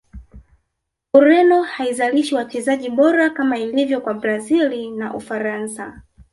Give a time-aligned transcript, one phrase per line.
[1.13, 6.01] Ureno haizalishi wachezaji bora kama ilivyo kwa brazil na ufaransa